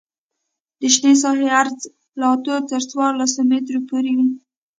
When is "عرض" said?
1.59-1.77